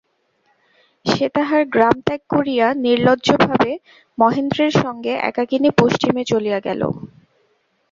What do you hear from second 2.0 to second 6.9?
ত্যাগ করিয়া নির্লজ্জভাবে মহেন্দ্রের সঙ্গে একাকিনী পশ্চিমে চলিয়া গেল!